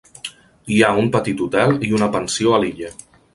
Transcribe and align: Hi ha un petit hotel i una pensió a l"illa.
Hi 0.75 0.79
ha 0.79 0.89
un 1.01 1.11
petit 1.17 1.43
hotel 1.45 1.77
i 1.89 1.93
una 1.99 2.09
pensió 2.17 2.57
a 2.57 2.61
l"illa. 2.63 2.91